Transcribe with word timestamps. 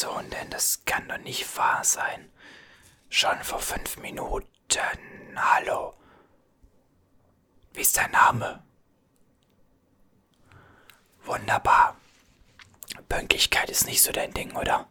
Person 0.00 0.30
denn? 0.30 0.48
Das 0.48 0.82
kann 0.86 1.06
doch 1.08 1.18
nicht 1.18 1.58
wahr 1.58 1.84
sein. 1.84 2.32
Schon 3.10 3.38
vor 3.42 3.58
fünf 3.58 3.98
Minuten. 3.98 4.48
Hallo. 5.36 5.92
Wie 7.74 7.82
ist 7.82 7.98
dein 7.98 8.10
Name? 8.10 8.64
Wunderbar. 11.24 11.96
Pünktlichkeit 13.10 13.68
ist 13.68 13.84
nicht 13.84 14.02
so 14.02 14.10
dein 14.10 14.32
Ding, 14.32 14.56
oder? 14.56 14.88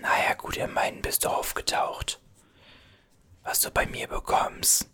Naja, 0.00 0.34
gut, 0.34 0.56
immerhin 0.56 1.00
bist 1.00 1.24
du 1.24 1.28
aufgetaucht. 1.28 2.20
Was 3.44 3.60
du 3.60 3.70
bei 3.70 3.86
mir 3.86 4.08
bekommst. 4.08 4.90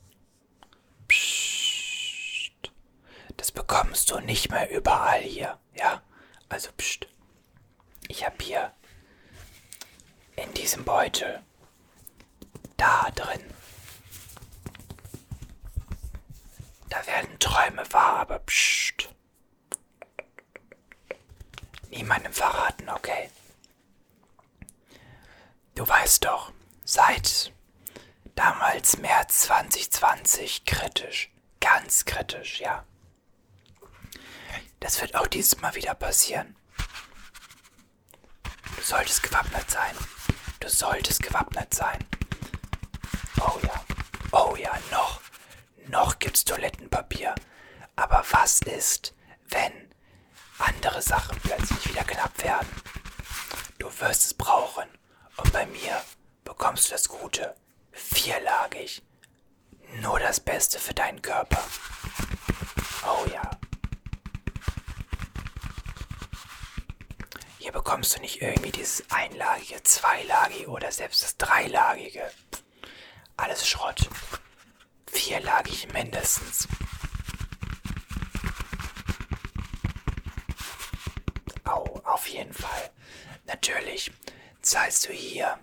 Psst. 1.09 2.73
Das 3.39 3.53
bekommst 3.53 4.11
du 4.11 4.21
nicht 4.21 4.51
mehr 4.51 4.71
überall 4.71 5.23
hier, 5.23 5.59
ja? 5.75 6.03
Also, 6.51 6.71
pst. 6.77 7.07
Ich 8.09 8.25
hab 8.25 8.41
hier 8.41 8.73
in 10.37 10.53
diesem 10.55 10.85
Beutel 10.85 11.43
da 12.77 13.11
drin. 13.15 13.43
Da 16.89 17.07
werden 17.07 17.39
Träume 17.39 17.82
wahr, 17.93 18.21
aber 18.21 18.39
pst. 18.41 19.09
Niemandem 21.91 22.32
verraten, 22.32 22.89
okay? 22.91 23.31
Du 25.75 25.87
weißt 25.87 26.25
doch, 26.25 26.53
seit 26.85 27.53
damals 28.35 28.99
März 28.99 29.41
2020 29.43 30.65
kritisch, 30.65 31.31
ganz 31.61 32.05
kritisch, 32.05 32.61
ja. 32.61 32.84
Das 34.81 35.01
wird 35.01 35.15
auch 35.15 35.27
dieses 35.27 35.61
Mal 35.61 35.75
wieder 35.75 35.95
passieren. 35.95 36.57
Solltest 38.86 39.25
gewappnet 39.25 39.69
sein. 39.69 39.97
Du 40.61 40.69
solltest 40.69 41.20
gewappnet 41.20 41.75
sein. 41.75 41.98
Oh 43.41 43.59
ja. 43.65 43.84
Oh 44.31 44.55
ja, 44.55 44.79
noch. 44.92 45.20
Noch 45.89 46.20
gibt's 46.20 46.45
Toilettenpapier. 46.45 47.34
Aber 47.97 48.25
was 48.31 48.61
ist, 48.61 49.12
wenn 49.48 49.73
andere 50.59 51.03
Sachen 51.03 51.37
plötzlich 51.41 51.89
wieder 51.89 52.05
knapp 52.05 52.41
werden? 52.45 52.69
Du 53.81 53.87
wirst 53.98 54.27
es 54.27 54.34
brauchen. 54.34 54.87
Und 55.37 55.53
bei 55.53 55.67
mir 55.67 56.01
bekommst 56.45 56.87
du 56.87 56.92
das 56.92 57.09
Gute. 57.09 57.57
Vierlagig. 57.91 59.03
Nur 60.01 60.20
das 60.20 60.39
Beste 60.39 60.79
für 60.79 60.95
deinen 60.95 61.20
Körper. 61.23 61.64
Oh 63.05 63.27
ja. 63.33 63.51
Hier 67.59 67.66
bekommst 67.77 68.17
du 68.17 68.21
nicht 68.23 68.41
irgendwie 68.41 68.73
dieses 68.73 69.05
einlagige, 69.11 69.83
zweilagige 69.83 70.67
oder 70.69 70.91
selbst 70.91 71.23
das 71.23 71.37
dreilagige. 71.37 72.33
Alles 73.37 73.69
Schrott. 73.69 74.09
Vierlagig 75.13 75.93
mindestens. 75.93 76.67
Au, 81.65 82.01
auf 82.05 82.27
jeden 82.29 82.55
Fall. 82.55 82.91
Natürlich 83.45 84.11
zahlst 84.63 85.07
du 85.07 85.13
hier 85.13 85.59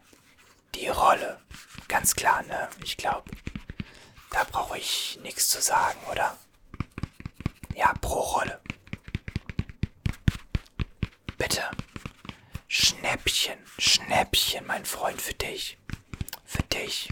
die 0.76 0.90
Rolle. 0.90 1.42
Ganz 1.88 2.14
klar, 2.14 2.44
ne? 2.44 2.70
Ich 2.84 2.96
glaube, 2.96 3.32
da 4.30 4.44
brauche 4.44 4.78
ich 4.78 5.20
nichts 5.24 5.50
zu 5.50 5.60
sagen, 5.64 6.00
oder? 6.12 6.38
Ja, 7.74 7.92
pro 8.02 8.20
Rolle. 8.20 8.62
Bitte. 11.40 11.72
Schnäppchen, 12.76 13.60
Schnäppchen, 13.78 14.66
mein 14.66 14.84
Freund, 14.84 15.22
für 15.22 15.36
dich. 15.36 15.78
Für 16.44 16.64
dich. 16.64 17.08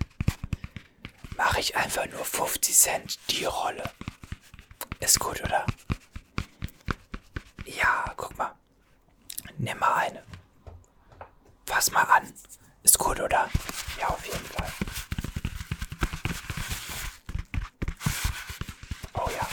Mache 1.37 1.59
ich 1.59 1.75
einfach 1.75 2.07
nur 2.07 2.25
50 2.25 2.75
Cent 2.75 3.19
die 3.29 3.45
Rolle. 3.45 3.83
Ist 4.99 5.19
gut, 5.19 5.39
oder? 5.41 5.67
Ja, 7.65 8.11
guck 8.17 8.35
mal. 8.39 8.55
Nimm 9.59 9.77
mal 9.77 9.93
eine. 9.97 10.23
Fass 11.67 11.91
mal 11.91 12.05
an. 12.05 12.33
Ist 12.81 12.97
gut, 12.97 13.19
oder? 13.19 13.47
Ja, 13.99 14.07
auf 14.07 14.25
jeden 14.25 14.45
Fall. 14.47 14.71
Oh 19.13 19.29
ja. 19.29 19.47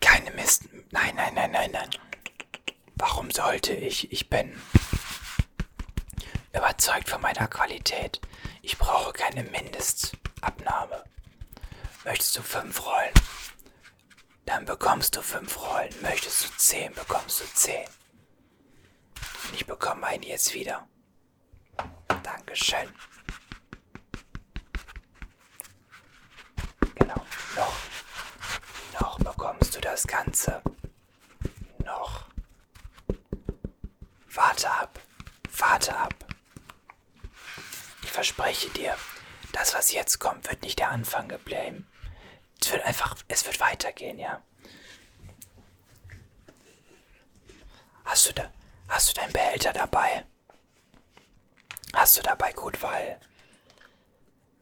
Keine 0.00 0.32
Mist. 0.32 0.64
Nein, 0.90 1.14
nein, 1.14 1.32
nein, 1.34 1.52
nein, 1.52 1.70
nein. 1.70 1.90
Sollte 3.74 3.86
ich? 3.86 4.12
Ich 4.12 4.30
bin 4.30 4.56
überzeugt 6.52 7.08
von 7.08 7.20
meiner 7.20 7.48
Qualität. 7.48 8.20
Ich 8.62 8.78
brauche 8.78 9.12
keine 9.12 9.42
Mindestabnahme. 9.42 11.02
Möchtest 12.04 12.36
du 12.36 12.42
fünf 12.42 12.86
Rollen? 12.86 13.12
Dann 14.46 14.64
bekommst 14.64 15.16
du 15.16 15.22
fünf 15.22 15.58
Rollen. 15.58 15.92
Möchtest 16.02 16.44
du 16.44 16.56
zehn, 16.56 16.94
bekommst 16.94 17.40
du 17.40 17.44
zehn. 17.52 17.84
Und 19.48 19.54
ich 19.54 19.66
bekomme 19.66 20.06
einen 20.06 20.22
jetzt 20.22 20.54
wieder. 20.54 20.86
Dankeschön. 22.22 22.88
Genau. 26.94 27.26
Noch. 27.56 27.76
Noch 29.00 29.18
bekommst 29.18 29.74
du 29.74 29.80
das 29.80 30.06
Ganze. 30.06 30.62
Noch. 31.84 32.24
Warte 34.34 34.68
ab. 34.68 34.98
Warte 35.86 35.98
ab. 35.98 36.14
Ich 38.02 38.10
verspreche 38.10 38.70
dir, 38.70 38.96
das, 39.52 39.74
was 39.74 39.92
jetzt 39.92 40.18
kommt, 40.18 40.48
wird 40.48 40.62
nicht 40.62 40.78
der 40.78 40.88
Anfang 40.88 41.28
gebleiben. 41.28 41.86
Es 42.58 42.72
wird 42.72 42.84
einfach, 42.84 43.16
es 43.28 43.44
wird 43.44 43.60
weitergehen, 43.60 44.18
ja. 44.18 44.42
Hast 48.06 48.28
du 48.28 48.32
da, 48.32 48.50
hast 48.88 49.10
du 49.10 49.20
deinen 49.20 49.32
Behälter 49.34 49.74
dabei? 49.74 50.24
Hast 51.92 52.16
du 52.16 52.22
dabei 52.22 52.54
gut, 52.54 52.80
weil 52.82 53.20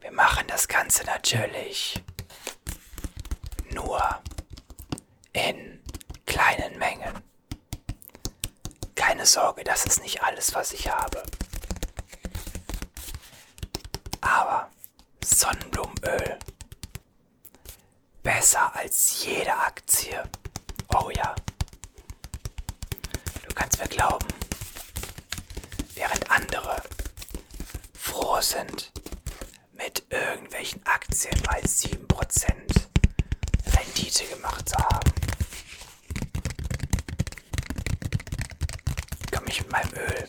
wir 0.01 0.11
machen 0.11 0.49
das 0.49 0.67
Ganze 0.67 1.05
natürlich 1.05 2.03
nur 3.71 4.03
in 5.33 5.81
kleinen 6.27 6.79
Mengen. 6.79 7.22
Keine 9.23 9.31
Sorge, 9.31 9.63
das 9.63 9.87
ist 9.87 10.03
nicht 10.03 10.21
alles, 10.25 10.53
was 10.53 10.73
ich 10.73 10.89
habe. 10.91 11.23
Aber 14.21 14.69
Sonnenblumenöl. 15.25 16.41
Besser 18.25 18.75
als 18.75 19.25
jede 19.25 19.55
Aktie. 19.57 20.21
Oh 20.93 21.09
ja. 21.11 21.37
Du 23.47 23.55
kannst 23.55 23.79
mir 23.79 23.87
glauben. 23.87 24.27
Während 25.95 26.29
andere 26.29 26.83
froh 27.97 28.41
sind, 28.41 28.91
mit 29.71 30.03
irgendwelchen 30.11 30.85
Aktien 30.85 31.41
bei 31.45 31.61
7% 31.61 32.09
Rendite 33.77 34.25
gemacht 34.35 34.69
zu 34.69 34.77
haben, 34.79 35.12
ich 39.53 39.61
mit 39.61 39.73
meinem 39.73 39.93
Öl. 39.93 40.29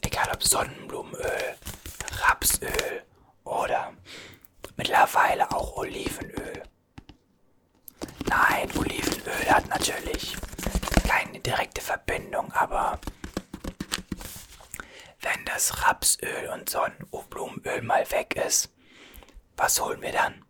Egal 0.00 0.30
ob 0.32 0.42
Sonnenblumenöl, 0.42 1.56
Rapsöl 2.22 3.02
oder 3.44 3.92
mittlerweile 4.76 5.50
auch 5.52 5.76
Olivenöl. 5.76 6.62
Nein, 8.26 8.70
Olivenöl 8.78 9.50
hat 9.50 9.68
natürlich 9.68 10.36
keine 11.06 11.40
direkte 11.40 11.82
Verbindung, 11.82 12.50
aber 12.52 12.98
wenn 15.20 15.44
das 15.44 15.86
Rapsöl 15.86 16.48
und 16.54 16.70
Sonnenblumenöl 16.70 17.82
mal 17.82 18.10
weg 18.10 18.34
ist, 18.36 18.70
was 19.56 19.78
holen 19.80 20.00
wir 20.00 20.12
dann? 20.12 20.42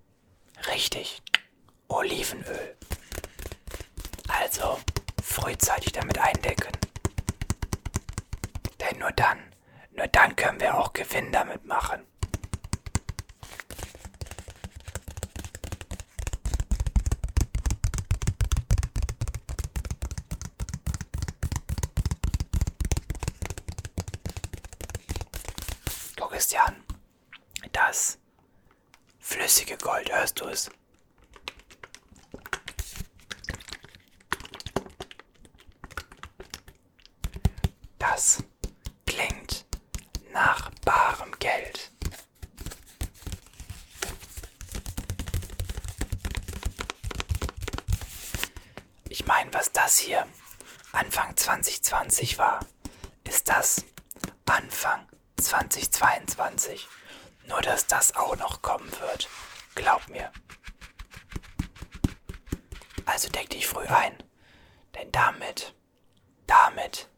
Richtig, 0.68 1.20
Olivenöl. 1.88 2.76
Frühzeitig 5.52 5.92
damit 5.92 6.18
eindecken. 6.18 6.72
Denn 8.80 8.98
nur 8.98 9.12
dann, 9.12 9.38
nur 9.90 10.06
dann 10.06 10.34
können 10.34 10.58
wir 10.60 10.78
auch 10.78 10.94
Gewinn 10.94 11.30
damit 11.30 11.66
machen. 11.66 12.06
Guck 26.16 26.32
es. 26.32 26.54
Das 27.72 28.18
flüssige 29.20 29.76
Gold, 29.76 30.10
hörst 30.10 30.40
du 30.40 30.46
es? 30.46 30.70
Das 37.98 38.42
klingt 39.06 39.64
nach 40.32 40.70
barem 40.84 41.32
Geld. 41.38 41.90
Ich 49.08 49.24
meine, 49.26 49.52
was 49.54 49.72
das 49.72 49.98
hier 49.98 50.26
Anfang 50.92 51.36
2020 52.12 52.38
war, 52.38 52.60
ist 53.24 53.48
das 53.48 53.84
Anfang 54.44 55.08
2022. 55.40 56.86
Nur, 57.48 57.62
dass 57.62 57.86
das 57.86 58.14
auch 58.14 58.36
noch 58.36 58.60
kommen 58.60 58.90
wird. 59.00 59.30
Glaub 59.74 60.06
mir. 60.08 60.30
Also 63.06 63.30
deck 63.30 63.48
dich 63.48 63.66
früh 63.66 63.86
ein. 63.86 64.14
Denn 64.94 65.10
damit, 65.10 65.74
damit, 66.46 67.08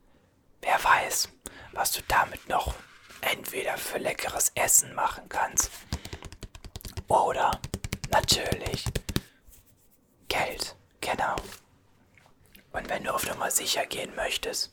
wer 0.63 0.83
weiß, 0.83 1.29
was 1.73 1.91
du 1.91 2.01
damit 2.07 2.49
noch 2.49 2.75
entweder 3.21 3.77
für 3.77 3.99
leckeres 3.99 4.53
Essen 4.55 4.95
machen 4.95 5.29
kannst. 5.29 5.73
Oder 7.09 7.61
natürlich 8.11 8.85
Geld. 10.29 10.77
Genau. 11.01 11.35
Und 12.75 12.89
wenn 12.89 13.05
du 13.05 13.15
auf 13.15 13.27
Nummer 13.27 13.51
sicher 13.53 13.87
gehen 13.87 14.15
möchtest, 14.17 14.73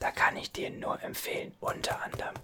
da 0.00 0.10
kann 0.10 0.36
ich 0.36 0.50
dir 0.52 0.70
nur 0.70 1.00
empfehlen, 1.02 1.56
unter 1.60 2.02
anderem 2.02 2.34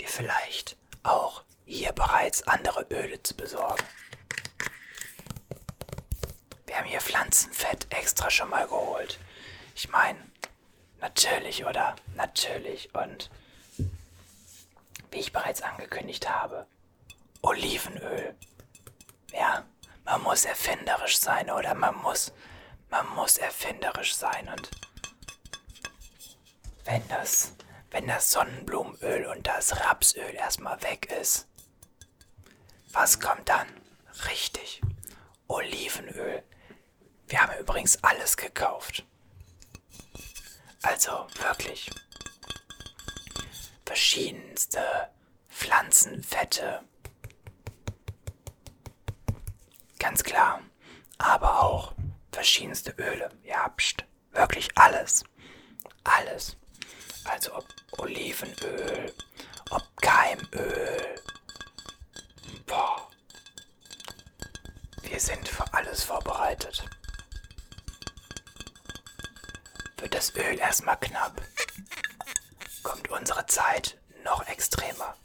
dir 0.00 0.08
vielleicht 0.08 0.76
auch 1.02 1.42
hier 1.66 1.92
bereits 1.92 2.46
andere 2.46 2.86
Öle 2.90 3.20
zu 3.22 3.36
besorgen. 3.36 3.84
Wir 6.66 6.78
haben 6.78 6.86
hier 6.86 7.00
Pflanzenfett 7.00 7.88
extra 7.90 8.30
schon 8.30 8.48
mal 8.48 8.68
geholt. 8.68 9.18
Ich 9.74 9.90
meine, 9.90 10.18
natürlich, 11.00 11.64
oder? 11.64 11.96
Natürlich. 12.14 12.94
Und 12.94 13.28
wie 15.10 15.18
ich 15.18 15.32
bereits 15.32 15.62
angekündigt 15.62 16.30
habe, 16.30 16.66
Olivenöl. 17.42 18.36
Ja, 19.32 19.64
man 20.04 20.22
muss 20.22 20.44
erfinderisch 20.44 21.18
sein, 21.18 21.50
oder? 21.50 21.74
Man 21.74 21.96
muss, 21.96 22.32
man 22.90 23.08
muss 23.14 23.36
erfinderisch 23.36 24.14
sein 24.14 24.48
und 24.48 24.70
wenn 26.84 27.06
das, 27.08 27.54
wenn 27.90 28.06
das 28.06 28.30
Sonnenblumenöl 28.30 29.26
und 29.26 29.46
das 29.46 29.78
Rapsöl 29.80 30.34
erstmal 30.34 30.82
weg 30.82 31.10
ist, 31.20 31.46
was 32.92 33.20
kommt 33.20 33.48
dann? 33.48 33.68
Richtig, 34.28 34.80
Olivenöl. 35.46 36.42
Wir 37.26 37.42
haben 37.42 37.58
übrigens 37.58 38.02
alles 38.02 38.36
gekauft. 38.36 39.04
Also 40.82 41.26
wirklich 41.42 41.90
verschiedenste 43.84 44.80
Pflanzenfette. 45.48 46.82
Ganz 49.98 50.22
klar. 50.22 50.62
Aber 51.18 51.62
auch 51.62 51.92
verschiedenste 52.38 52.92
Öle. 52.98 53.30
Ja, 53.42 53.68
pst. 53.68 54.04
Wirklich 54.30 54.68
alles. 54.76 55.24
Alles. 56.04 56.56
Also 57.24 57.52
ob 57.56 57.66
Olivenöl, 57.98 59.12
ob 59.70 59.82
Keimöl. 60.00 61.20
Boah. 62.64 63.10
Wir 65.02 65.18
sind 65.18 65.48
für 65.48 65.64
alles 65.74 66.04
vorbereitet. 66.04 66.84
Wird 69.96 70.14
das 70.14 70.32
Öl 70.36 70.60
erstmal 70.60 71.00
knapp, 71.00 71.42
kommt 72.84 73.10
unsere 73.10 73.44
Zeit 73.46 73.98
noch 74.22 74.46
extremer. 74.46 75.16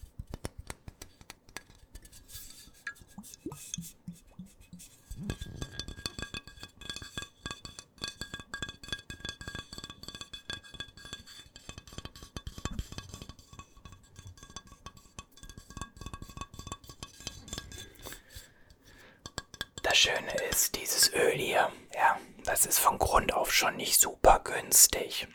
Schöne 20.03 20.33
ist, 20.49 20.75
dieses 20.75 21.13
Öl 21.13 21.31
hier, 21.37 21.71
ja, 21.95 22.19
das 22.43 22.65
ist 22.65 22.77
von 22.77 22.99
Grund 22.99 23.31
auf 23.31 23.53
schon 23.53 23.77
nicht 23.77 24.01
super 24.01 24.41
günstig. 24.43 25.29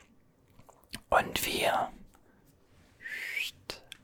Und 1.08 1.46
wir, 1.46 1.90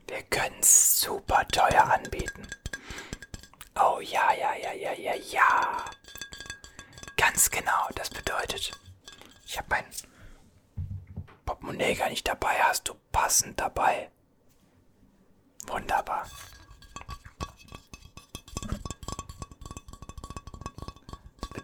wir 0.07 0.23
können 0.23 0.59
es 0.59 0.99
super 1.01 1.47
teuer 1.49 1.83
anbieten. 1.83 2.47
Oh 3.75 3.99
ja, 4.01 4.33
ja, 4.33 4.55
ja, 4.55 4.73
ja, 4.73 4.93
ja, 4.93 5.13
ja. 5.13 5.85
Ganz 7.15 7.51
genau, 7.51 7.87
das 7.93 8.09
bedeutet, 8.09 8.71
ich 9.45 9.57
habe 9.59 9.67
mein 9.69 9.85
Portemonnaie 11.45 11.93
gar 11.93 12.09
nicht 12.09 12.27
dabei, 12.27 12.55
hast 12.63 12.89
du 12.89 12.95
passend 13.11 13.59
dabei. 13.59 14.09
Wunderbar. 15.67 16.25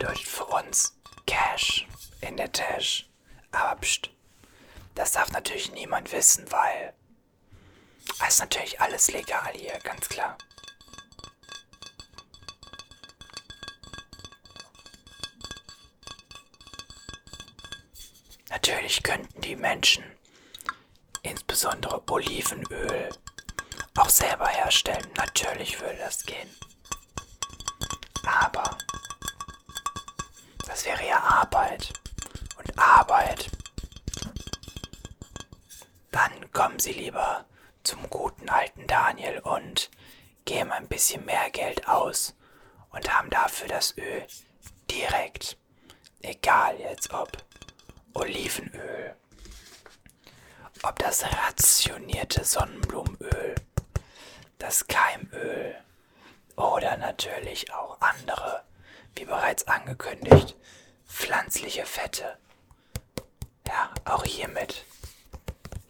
Bedeutet 0.01 0.27
für 0.27 0.45
uns 0.45 0.95
Cash 1.27 1.85
in 2.21 2.35
der 2.35 2.51
Tasche. 2.51 3.05
Aber 3.51 3.79
pst, 3.79 4.09
das 4.95 5.11
darf 5.11 5.31
natürlich 5.31 5.71
niemand 5.73 6.11
wissen, 6.11 6.51
weil 6.51 6.93
es 8.25 8.33
ist 8.33 8.39
natürlich 8.39 8.81
alles 8.81 9.11
legal 9.11 9.53
hier, 9.53 9.77
ganz 9.83 10.09
klar. 10.09 10.37
Natürlich 18.49 19.03
könnten 19.03 19.41
die 19.41 19.55
Menschen, 19.55 20.03
insbesondere 21.21 22.01
Olivenöl, 22.09 23.09
auch 23.97 24.09
selber 24.09 24.47
herstellen. 24.47 25.07
Natürlich 25.15 25.79
würde 25.79 25.97
das 25.99 26.23
gehen. 26.23 26.49
Aber 28.25 28.77
das 30.81 30.87
wäre 30.87 31.07
ja 31.07 31.19
Arbeit. 31.19 31.93
Und 32.57 32.79
Arbeit. 32.79 33.51
Dann 36.09 36.51
kommen 36.51 36.79
Sie 36.79 36.93
lieber 36.93 37.45
zum 37.83 38.09
guten 38.09 38.49
alten 38.49 38.87
Daniel 38.87 39.39
und 39.39 39.91
geben 40.45 40.71
ein 40.71 40.87
bisschen 40.87 41.23
mehr 41.25 41.51
Geld 41.51 41.87
aus 41.87 42.33
und 42.89 43.15
haben 43.15 43.29
dafür 43.29 43.67
das 43.67 43.95
Öl 43.95 44.25
direkt. 44.89 45.55
Egal 46.23 46.79
jetzt 46.79 47.13
ob 47.13 47.29
Olivenöl, 48.15 49.15
ob 50.81 50.97
das 50.97 51.23
rationierte 51.23 52.43
Sonnenblumenöl, 52.43 53.53
das 54.57 54.87
Keimöl 54.87 55.75
oder 56.55 56.97
natürlich 56.97 57.71
auch 57.71 58.01
andere 58.01 58.63
wie 59.15 59.25
bereits 59.25 59.67
angekündigt, 59.67 60.55
pflanzliche 61.05 61.85
Fette. 61.85 62.37
Ja, 63.67 63.93
auch 64.05 64.23
hiermit 64.23 64.85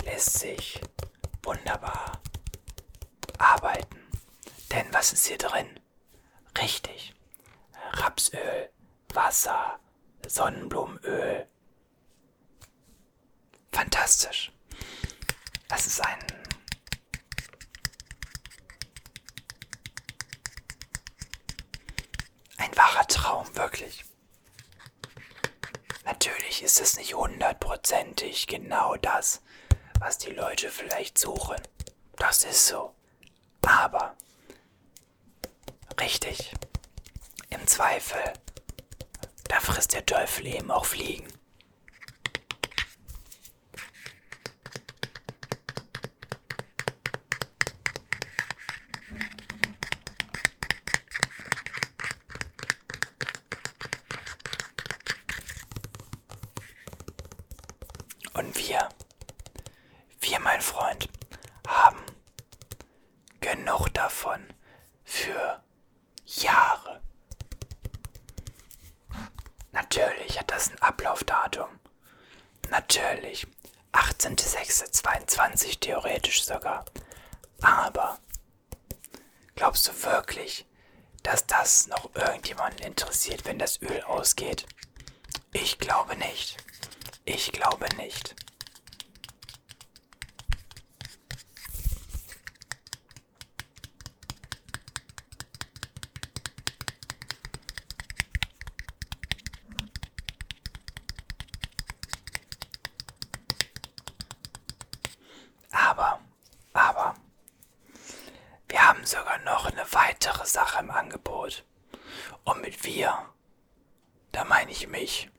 lässt 0.03 0.39
sich 0.39 0.81
wunderbar 1.43 2.21
arbeiten. 3.37 3.99
Denn 4.71 4.85
was 4.91 5.13
ist 5.13 5.27
hier 5.27 5.37
drin? 5.37 5.79
Richtig. 6.57 7.13
Rapsöl, 7.93 8.69
Wasser, 9.13 9.79
Sonnenblumenöl. 10.27 11.47
Fantastisch. 13.71 14.51
Das 15.67 15.87
ist 15.87 16.01
ein 16.05 16.19
Ein 22.71 22.77
wahrer 22.77 23.07
Traum, 23.07 23.55
wirklich. 23.57 24.05
Natürlich 26.05 26.63
ist 26.63 26.79
es 26.79 26.95
nicht 26.95 27.15
hundertprozentig 27.15 28.47
genau 28.47 28.95
das, 28.95 29.41
was 29.99 30.17
die 30.17 30.31
Leute 30.31 30.69
vielleicht 30.69 31.17
suchen. 31.17 31.57
Das 32.15 32.45
ist 32.45 32.67
so. 32.67 32.95
Aber 33.61 34.15
richtig. 35.99 36.53
Im 37.49 37.67
Zweifel, 37.67 38.21
da 39.49 39.59
frisst 39.59 39.93
der 39.93 40.05
Teufel 40.05 40.47
eben 40.47 40.71
auch 40.71 40.85
Fliegen. 40.85 41.27
Und 58.41 58.57
wir, 58.57 60.39
mein 60.39 60.61
Freund, 60.61 61.07
haben 61.67 62.03
genug 63.39 63.93
davon 63.93 64.41
für 65.03 65.61
Jahre. 66.25 67.01
Natürlich 69.71 70.39
hat 70.39 70.49
das 70.49 70.71
ein 70.71 70.81
Ablaufdatum. 70.81 71.69
Natürlich. 72.71 73.45
18.06.22 73.93 75.79
theoretisch 75.79 76.43
sogar. 76.43 76.85
Aber 77.61 78.17
glaubst 79.53 79.87
du 79.87 80.03
wirklich, 80.03 80.65
dass 81.21 81.45
das 81.45 81.85
noch 81.85 82.09
irgendjemanden 82.15 82.87
interessiert, 82.87 83.45
wenn 83.45 83.59
das 83.59 83.79
Öl 83.83 84.01
ausgeht? 84.01 84.65
Ich 85.53 85.77
glaube 85.77 86.15
nicht. 86.15 86.57
Ich 87.33 87.49
glaube 87.53 87.87
nicht. 87.95 88.35
Aber, 105.71 106.19
aber, 106.73 107.15
wir 108.67 108.85
haben 108.85 109.05
sogar 109.05 109.39
noch 109.39 109.67
eine 109.67 109.85
weitere 109.93 110.45
Sache 110.45 110.79
im 110.79 110.91
Angebot. 110.91 111.63
Und 112.43 112.61
mit 112.61 112.83
wir, 112.83 113.25
da 114.33 114.43
meine 114.43 114.71
ich 114.71 114.87
mich. 114.89 115.31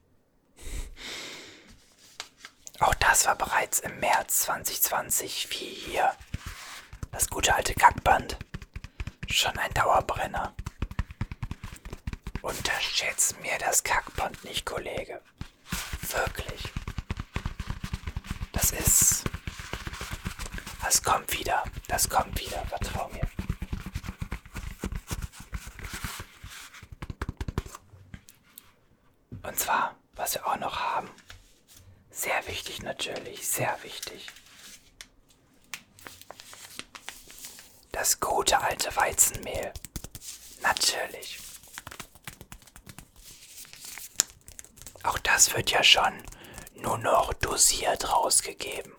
Auch 2.83 2.95
das 2.95 3.27
war 3.27 3.37
bereits 3.37 3.79
im 3.79 4.01
März 4.01 4.43
2020, 4.93 5.49
wie 5.51 5.55
hier. 5.55 6.15
Das 7.13 7.31
gute 7.31 7.55
alte 7.55 7.73
Kackband. 7.73 8.37
Schon 9.27 9.57
ein 9.57 9.73
Dauerbrenner. 9.73 10.55
Unterschätzt 12.43 13.41
mir 13.41 13.57
das 13.59 13.83
Kackband 13.83 14.45
nicht, 14.45 14.67
Kollege. 14.67 15.23
Wirklich. 16.11 16.65
Das 18.53 18.71
ist. 18.73 19.25
Das 20.83 21.03
kommt 21.03 21.33
wieder. 21.33 21.65
Das 21.89 22.07
kommt 22.11 22.39
wieder. 22.39 22.63
Vertrau 22.67 23.09
mir. 23.09 23.27
Und 29.43 29.59
zwar, 29.59 29.97
was 30.17 30.35
wir 30.35 30.47
auch 30.47 30.59
noch 30.59 30.79
haben. 30.79 31.09
Sehr 32.11 32.47
wichtig 32.47 32.83
natürlich, 32.83 33.49
sehr 33.49 33.75
wichtig. 33.83 34.29
Das 37.93 38.19
gute 38.21 38.61
alte 38.61 38.91
Weizenmehl. 39.13 39.73
Natürlich. 40.63 41.39
Auch 45.03 45.19
das 45.19 45.55
wird 45.55 45.71
ja 45.71 45.83
schon 45.83 46.15
nur 46.77 46.97
noch 46.97 47.35
dosiert 47.35 48.11
rausgegeben. 48.11 48.95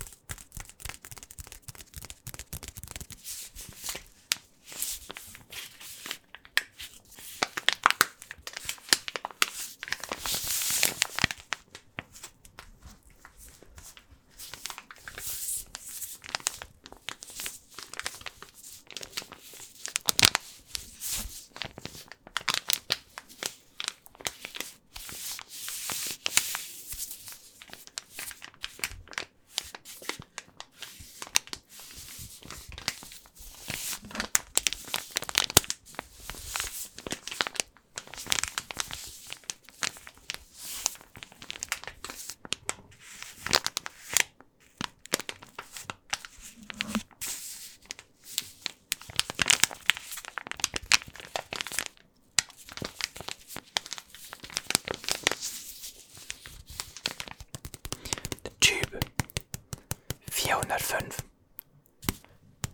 405. 60.93 61.17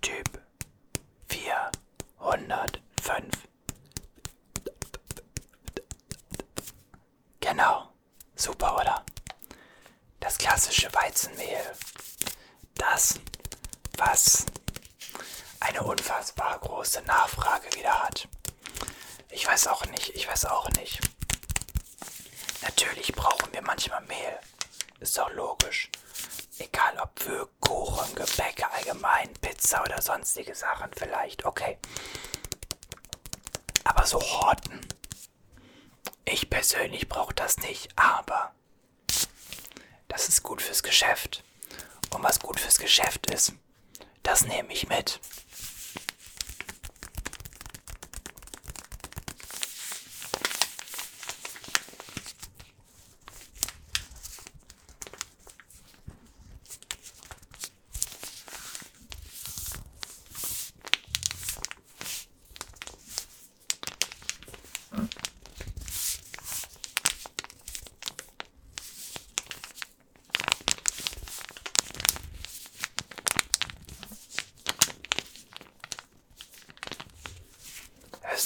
Typ 0.01 0.41
405. 1.29 3.25
Genau. 7.39 7.93
Super, 8.35 8.75
oder? 8.75 9.05
Das 10.19 10.38
klassische 10.38 10.93
Weizenmehl. 10.93 11.63
Das, 12.75 13.17
was 13.97 14.45
eine 15.61 15.81
unfassbar 15.83 16.59
große 16.59 17.01
Nachfrage 17.03 17.73
wieder 17.77 18.03
hat. 18.03 18.27
Ich 19.29 19.47
weiß 19.47 19.67
auch 19.67 19.85
nicht, 19.85 20.09
ich 20.09 20.27
weiß 20.27 20.43
auch 20.45 20.67
nicht. 20.71 20.99
Natürlich 22.63 23.13
brauchen 23.13 23.53
wir 23.53 23.61
manchmal 23.61 24.01
Mehl. 24.01 24.38
Ist 24.99 25.17
doch 25.17 25.31
logisch. 25.31 25.89
Egal 26.59 26.99
ob 26.99 27.17
für 27.17 27.47
Kuchen, 27.69 28.15
Gebäcke 28.15 28.67
allgemein, 28.71 29.31
Pizza 29.41 29.83
oder 29.83 30.01
sonstige 30.01 30.55
Sachen 30.55 30.89
vielleicht, 30.97 31.45
okay. 31.45 31.77
Aber 33.83 34.07
so 34.07 34.19
horten. 34.19 34.79
Ich 36.25 36.49
persönlich 36.49 37.07
brauche 37.07 37.35
das 37.35 37.59
nicht, 37.59 37.89
aber 37.95 38.55
das 40.07 40.29
ist 40.29 40.41
gut 40.41 40.63
fürs 40.63 40.81
Geschäft. 40.81 41.43
Und 42.09 42.23
was 42.23 42.39
gut 42.39 42.59
fürs 42.59 42.79
Geschäft 42.79 43.31
ist, 43.31 43.53
das 44.23 44.45
nehme 44.45 44.73
ich 44.73 44.89
mit. 44.89 45.19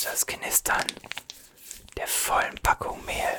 Das 0.05 0.25
Knistern 0.25 0.85
der 1.97 2.07
vollen 2.07 2.55
Packung 2.61 3.03
Mehl? 3.05 3.37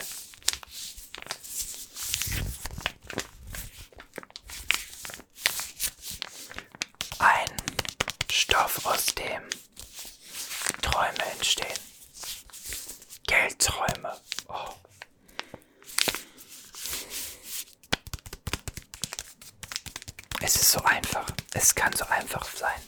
Ein 7.18 7.56
Stoff, 8.30 8.84
aus 8.86 9.06
dem 9.06 9.42
Träume 10.82 11.24
entstehen. 11.32 11.78
Geldträume. 13.26 14.20
Oh. 14.48 14.74
Es 20.40 20.56
ist 20.56 20.72
so 20.72 20.80
einfach. 20.82 21.26
Es 21.52 21.74
kann 21.74 21.92
so 21.94 22.04
einfach 22.06 22.46
sein. 22.46 22.80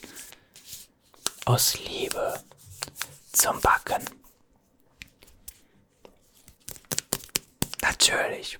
Aus 1.46 1.78
Liebe 1.78 2.42
zum 3.36 3.60
Backen. 3.60 4.04
Natürlich. 7.82 8.58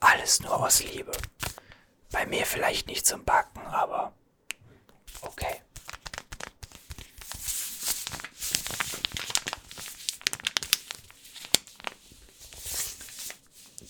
Alles 0.00 0.40
nur 0.40 0.60
aus 0.64 0.82
Liebe. 0.82 1.12
Bei 2.10 2.26
mir 2.26 2.44
vielleicht 2.44 2.86
nicht 2.86 3.06
zum 3.06 3.24
Backen, 3.24 3.64
aber 3.66 4.12
okay. 5.22 5.62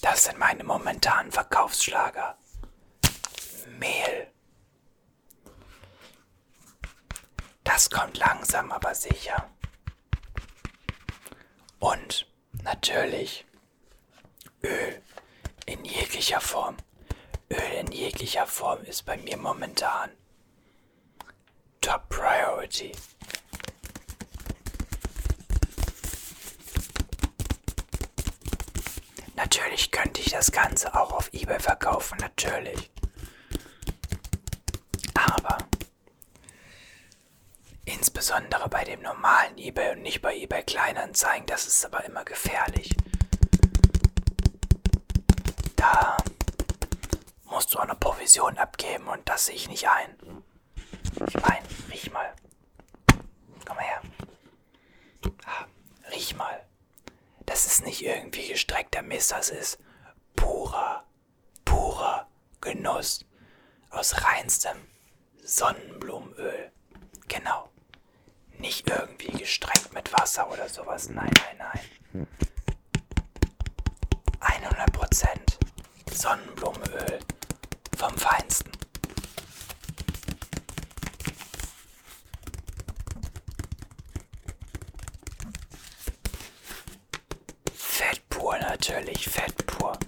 Das 0.01 0.25
sind 0.25 0.39
meine 0.39 0.65
momentanen 0.65 1.33
Verkaufsschlager. 1.33 2.37
Mehl. 3.79 4.33
kommt 7.93 8.19
langsam, 8.19 8.73
aber 8.73 8.95
sicher. 8.95 9.52
Und 11.83 12.29
natürlich 12.63 13.45
Öl 14.63 15.03
in 15.67 15.85
jeglicher 15.85 16.41
Form. 16.41 16.77
Öl 17.51 17.73
in 17.81 17.91
jeglicher 17.91 18.47
Form 18.47 18.85
ist 18.85 19.05
bei 19.05 19.17
mir 19.17 19.37
momentan 19.37 20.11
Top 21.81 22.09
Priority. 22.09 22.93
Natürlich 29.35 29.91
könnte 29.91 30.21
ich 30.21 30.31
das 30.31 30.53
Ganze 30.53 30.95
auch 30.95 31.11
auf 31.11 31.31
eBay 31.33 31.59
verkaufen, 31.59 32.17
natürlich. 32.21 32.93
Aber 35.15 35.59
insbesondere 38.23 38.69
bei 38.69 38.85
dem 38.85 39.03
normalen 39.03 39.59
eBay 39.59 39.97
und 39.97 40.03
nicht 40.03 40.23
bei 40.23 40.37
eBay 40.37 40.63
Kleinanzeigen, 40.63 41.45
das 41.47 41.67
ist 41.67 41.85
aber 41.85 42.05
immer 42.05 42.25
gefährlich. 42.25 42.95
Da 45.75 46.17
musst 47.47 47.75
du 47.75 47.79
auch 47.81 47.83
eine 47.83 47.97
Provision 47.97 48.59
abgeben 48.59 49.09
und 49.09 49.29
das 49.29 49.47
sehe 49.47 49.57
ich 49.57 49.69
nicht 49.69 49.89
ein. 49.89 50.17
Ich 51.27 51.35
meine, 51.35 51.67
riech 51.91 52.13
mal. 52.13 52.33
Komm 53.67 53.75
mal 53.75 53.83
her. 53.85 54.03
Ah, 55.45 55.65
riech 56.13 56.37
mal. 56.37 56.65
Das 57.45 57.67
ist 57.67 57.85
nicht 57.85 58.05
irgendwie 58.05 58.47
gestreckter 58.47 59.03
Mist, 59.03 59.33
das 59.33 59.51
ist 59.51 59.81
purer, 60.37 61.05
purer 61.65 62.29
Genuss 62.61 63.25
aus 63.91 64.23
reinstem 64.23 64.77
Sonnenblumenöl. 65.43 66.71
Genau. 67.27 67.72
Nicht 68.63 68.89
irgendwie 68.89 69.33
gestreckt 69.33 69.93
mit 69.93 70.13
Wasser 70.13 70.49
oder 70.49 70.69
sowas. 70.69 71.09
Nein, 71.09 71.31
nein, 71.59 71.69
nein. 72.15 72.27
100% 74.41 75.27
Sonnenblumenöl 76.13 77.19
vom 77.99 78.17
Feinsten. 78.17 78.71
Fett 87.75 88.29
pur 88.29 88.57
natürlich, 88.59 89.29
Fett 89.29 89.67
pur. 89.67 89.99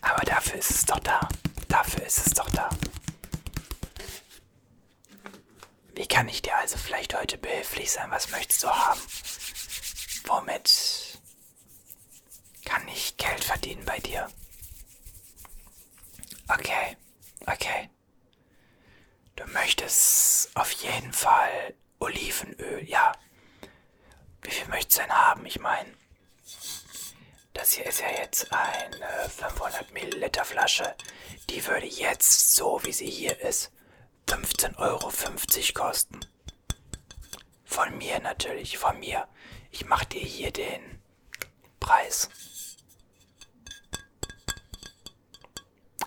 Aber 0.00 0.24
dafür 0.24 0.58
ist 0.58 0.70
es 0.70 0.84
doch 0.86 0.98
da. 0.98 1.20
Dafür 1.68 2.04
ist 2.04 2.26
es 2.26 2.34
doch 2.34 2.50
da. 2.50 2.68
Wie 6.00 6.08
kann 6.08 6.28
ich 6.28 6.40
dir 6.40 6.56
also 6.56 6.78
vielleicht 6.78 7.14
heute 7.14 7.36
behilflich 7.36 7.92
sein? 7.92 8.10
Was 8.10 8.30
möchtest 8.30 8.62
du 8.62 8.70
haben? 8.70 9.00
Womit 10.24 11.20
kann 12.64 12.88
ich 12.88 13.18
Geld 13.18 13.44
verdienen 13.44 13.84
bei 13.84 13.98
dir? 13.98 14.26
Okay, 16.48 16.96
okay. 17.46 17.90
Du 19.36 19.44
möchtest 19.48 20.56
auf 20.56 20.70
jeden 20.70 21.12
Fall 21.12 21.74
Olivenöl, 21.98 22.82
ja. 22.88 23.12
Wie 24.40 24.52
viel 24.52 24.68
möchtest 24.68 25.00
du 25.00 25.02
denn 25.02 25.12
haben? 25.12 25.44
Ich 25.44 25.60
meine, 25.60 25.92
das 27.52 27.72
hier 27.72 27.84
ist 27.84 28.00
ja 28.00 28.08
jetzt 28.08 28.50
eine 28.50 29.28
500 29.28 29.92
Milliliter 29.92 30.46
Flasche. 30.46 30.96
Die 31.50 31.66
würde 31.66 31.88
jetzt, 31.88 32.56
so 32.56 32.82
wie 32.84 32.92
sie 32.94 33.10
hier 33.10 33.38
ist, 33.40 33.70
15,50 34.30 34.78
Euro 34.78 35.10
kosten. 35.74 36.20
Von 37.64 37.98
mir 37.98 38.20
natürlich, 38.20 38.78
von 38.78 39.00
mir. 39.00 39.26
Ich 39.72 39.86
mach 39.86 40.04
dir 40.04 40.20
hier 40.20 40.52
den 40.52 41.02
Preis. 41.80 42.28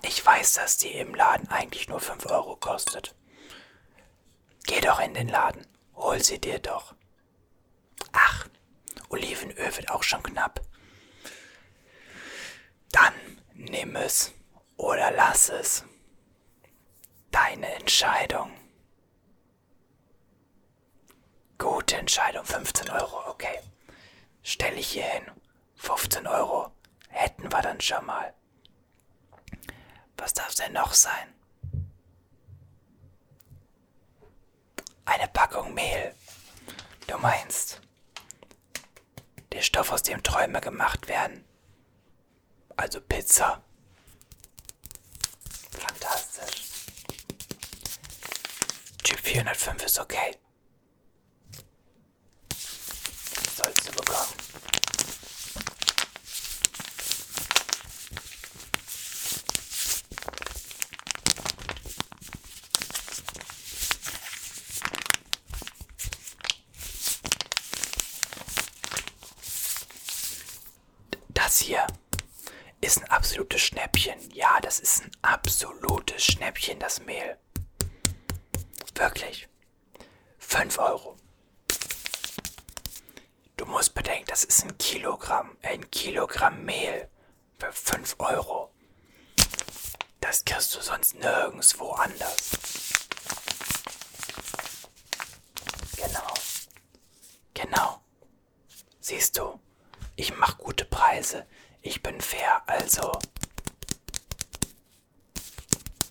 Ich 0.04 0.26
weiß, 0.26 0.54
dass 0.54 0.78
die 0.78 0.92
im 0.92 1.14
Laden 1.14 1.50
eigentlich 1.50 1.90
nur 1.90 2.00
5 2.00 2.26
Euro 2.28 2.56
kostet. 2.56 3.14
Geh 4.68 4.80
doch 4.80 5.02
in 5.02 5.14
den 5.14 5.28
Laden, 5.28 5.68
hol 5.96 6.24
sie 6.24 6.40
dir 6.40 6.60
doch. 6.60 6.96
Ach, 8.14 8.48
Olivenöl 9.10 9.76
wird 9.76 9.90
auch 9.90 10.04
schon 10.04 10.24
knapp. 10.24 10.62
Dann 12.92 13.14
nimm 13.54 13.98
es 13.98 14.34
oder 14.78 15.12
lass 15.12 15.50
es. 15.50 15.84
Deine 17.34 17.68
Entscheidung. 17.76 18.52
Gute 21.58 21.98
Entscheidung, 21.98 22.46
15 22.46 22.90
Euro, 22.92 23.28
okay. 23.30 23.60
Stell 24.44 24.78
ich 24.78 24.88
hier 24.90 25.04
hin. 25.06 25.26
15 25.76 26.28
Euro 26.28 26.72
hätten 27.10 27.52
wir 27.52 27.62
dann 27.62 27.82
schon 27.82 28.06
mal. 28.06 28.34
Was 30.18 30.34
darf 30.34 30.54
denn 30.56 30.74
noch 30.74 30.94
sein? 30.94 31.34
Eine 35.06 35.28
Packung 35.28 35.74
Mehl. 35.74 36.14
Du 37.08 37.18
meinst, 37.18 37.82
der 39.52 39.62
Stoff, 39.62 39.92
aus 39.92 40.04
dem 40.04 40.22
Träume 40.24 40.62
gemacht 40.62 41.08
werden. 41.08 41.44
Also 42.78 43.02
Pizza. 43.02 43.62
Fantastisch. 45.72 46.64
Typ 49.04 49.13
405 49.24 49.86
ist 49.86 50.00
okay. 50.00 50.36
Sollst 53.56 53.88
du 53.88 53.92
bekommen. 53.94 54.34
Das 71.30 71.60
hier 71.60 71.88
ist 72.82 73.02
ein 73.02 73.10
absolutes 73.10 73.62
Schnäppchen. 73.62 74.20
Ja, 74.34 74.60
das 74.62 74.80
ist 74.80 75.04
ein 75.04 75.12
absolutes 75.22 76.26
Schnäppchen, 76.26 76.78
das 76.80 77.00
Mehl. 77.00 77.38
Wirklich. 79.04 79.50
5 80.40 80.80
Euro. 80.80 81.18
Du 83.58 83.66
musst 83.66 83.94
bedenken, 83.94 84.28
das 84.28 84.46
ist 84.46 84.64
ein 84.64 84.78
Kilogramm, 84.78 85.58
ein 85.62 85.92
Kilogramm 85.92 86.64
Mehl 86.64 87.10
für 87.60 87.74
5 87.74 88.16
Euro. 88.20 88.74
Das 90.22 90.46
kriegst 90.46 90.74
du 90.74 90.80
sonst 90.80 91.16
nirgendwo 91.16 91.92
anders. 91.92 92.52
Genau. 95.98 96.34
Genau. 97.54 98.02
Siehst 99.02 99.38
du, 99.38 99.60
ich 100.16 100.34
mache 100.38 100.56
gute 100.56 100.86
Preise. 100.86 101.46
Ich 101.82 102.02
bin 102.02 102.22
fair, 102.22 102.64
also 102.68 103.20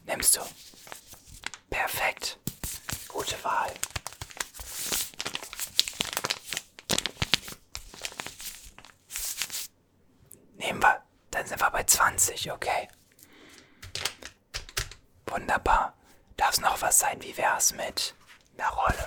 nimmst 0.04 0.36
du. 0.36 0.40
Perfekt. 1.70 2.41
Gute 3.24 3.44
Wahl. 3.44 3.72
Nehmen 10.56 10.82
wir. 10.82 11.02
Dann 11.30 11.46
sind 11.46 11.60
wir 11.60 11.70
bei 11.70 11.84
20, 11.84 12.50
okay. 12.50 12.88
Wunderbar. 15.26 15.94
Darf 16.36 16.54
es 16.54 16.60
noch 16.60 16.82
was 16.82 16.98
sein? 16.98 17.22
Wie 17.22 17.36
wär's 17.36 17.72
mit 17.74 18.16
einer 18.58 18.70
Rolle? 18.70 19.06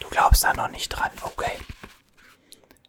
Du 0.00 0.08
glaubst 0.10 0.42
da 0.42 0.52
noch 0.52 0.68
nicht 0.68 0.88
dran, 0.88 1.12
okay. 1.22 1.56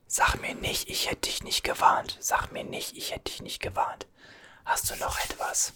Sag 0.08 0.42
mir 0.42 0.56
nicht, 0.56 0.90
ich 0.90 1.12
hätte 1.12 1.30
dich 1.30 1.44
nicht 1.44 1.64
gewarnt. 1.64 2.18
Sag 2.20 2.52
mir 2.52 2.64
nicht, 2.64 2.98
ich 2.98 3.12
hätte 3.12 3.26
dich 3.26 3.44
nicht 3.44 3.62
gewarnt. 3.62 4.08
Hast 4.70 4.92
du 4.92 4.96
noch 4.98 5.20
etwas? 5.26 5.74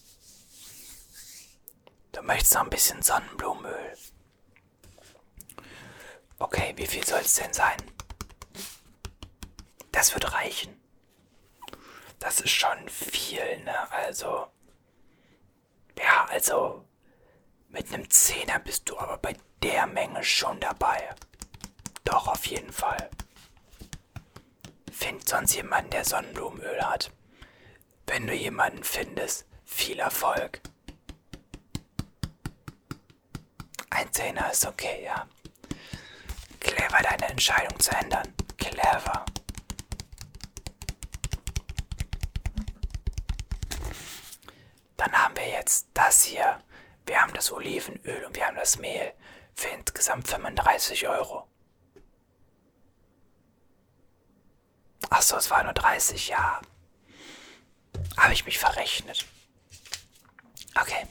Du 2.12 2.22
möchtest 2.22 2.54
noch 2.54 2.62
ein 2.62 2.70
bisschen 2.70 3.02
Sonnenblumenöl. 3.02 3.98
Okay, 6.38 6.74
wie 6.76 6.86
viel 6.86 7.04
soll 7.04 7.22
es 7.22 7.34
denn 7.34 7.52
sein? 7.52 7.78
Das 9.92 10.14
wird 10.14 10.32
reichen. 10.32 10.80
Das 12.20 12.40
ist 12.40 12.52
schon 12.52 12.88
viel, 12.88 13.64
ne? 13.64 13.92
Also. 13.92 14.46
Ja, 15.98 16.26
also. 16.30 16.88
Mit 17.70 17.92
einem 17.92 18.08
Zehner 18.12 18.60
bist 18.60 18.88
du 18.88 19.00
aber 19.00 19.18
bei 19.18 19.36
der 19.64 19.88
Menge 19.88 20.24
schon 20.24 20.60
dabei. 20.60 21.16
Doch, 22.04 22.28
auf 22.28 22.46
jeden 22.46 22.72
Fall. 22.72 23.10
Find 24.92 25.28
sonst 25.28 25.56
jemanden, 25.56 25.90
der 25.90 26.06
Sonnenblumenöl 26.06 26.80
hat. 26.84 27.12
Wenn 28.08 28.28
du 28.28 28.34
jemanden 28.34 28.84
findest, 28.84 29.46
viel 29.66 30.00
Erfolg. 30.00 30.62
Ein 33.90 34.12
Zehner 34.12 34.52
ist 34.52 34.66
okay, 34.66 35.04
ja. 35.04 35.28
Clever, 36.60 37.02
deine 37.04 37.30
Entscheidung 37.30 37.80
zu 37.80 37.92
ändern. 37.92 38.34
Clever. 38.58 39.26
Dann 44.98 45.12
haben 45.12 45.36
wir 45.36 45.50
jetzt 45.50 45.88
das 45.94 46.24
hier. 46.24 46.60
Wir 47.06 47.22
haben 47.22 47.34
das 47.34 47.52
Olivenöl 47.52 48.26
und 48.26 48.36
wir 48.36 48.48
haben 48.48 48.56
das 48.56 48.80
Mehl 48.80 49.14
für 49.54 49.68
insgesamt 49.68 50.28
35 50.28 51.08
Euro. 51.08 51.48
Achso, 55.10 55.38
es 55.38 55.52
war 55.52 55.64
nur 55.64 55.74
30, 55.74 56.30
ja. 56.30 56.62
Habe 58.18 58.34
ich 58.34 58.46
mich 58.46 58.60
verrechnet. 58.60 59.26
Okay. 60.80 61.08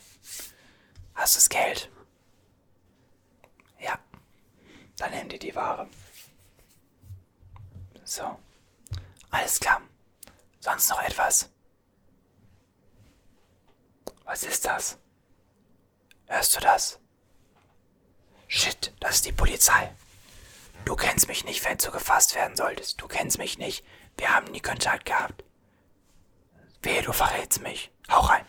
Hast 1.14 1.34
du 1.34 1.38
das 1.38 1.48
Geld? 1.48 1.90
Ja. 3.78 3.98
Dann 4.96 5.10
nimm 5.10 5.28
dir 5.28 5.38
die 5.38 5.54
Ware. 5.54 5.88
So. 8.04 8.38
Alles 9.30 9.60
klar. 9.60 9.82
Sonst 10.60 10.90
noch 10.90 11.02
etwas? 11.02 11.48
Was 14.24 14.44
ist 14.44 14.64
das? 14.64 14.98
Hörst 16.26 16.56
du 16.56 16.60
das? 16.60 16.98
Shit, 18.48 18.92
das 19.00 19.16
ist 19.16 19.26
die 19.26 19.32
Polizei. 19.32 19.94
Du 20.84 20.96
kennst 20.96 21.28
mich 21.28 21.44
nicht, 21.44 21.64
wenn 21.64 21.78
du 21.78 21.90
gefasst 21.90 22.34
werden 22.34 22.56
solltest. 22.56 23.00
Du 23.00 23.08
kennst 23.08 23.38
mich 23.38 23.58
nicht. 23.58 23.84
Wir 24.16 24.34
haben 24.34 24.50
nie 24.50 24.60
Kontakt 24.60 25.06
gehabt. 25.06 25.44
Wehe, 26.83 27.03
du 27.03 27.12
verrätst 27.12 27.62
mich. 27.62 27.90
Hau 28.11 28.21
rein. 28.21 28.45